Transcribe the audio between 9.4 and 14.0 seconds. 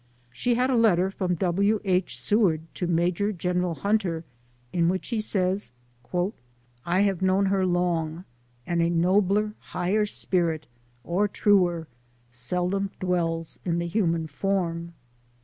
higher spirit, or truer, seldom dwells in the